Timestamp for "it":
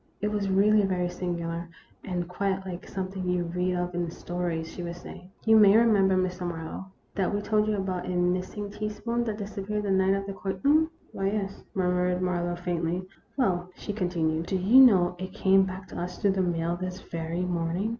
0.23-0.31, 15.19-15.33